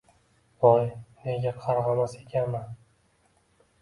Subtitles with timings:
[0.63, 0.87] Voy,
[1.27, 2.77] nega qarg‘amas ekanman?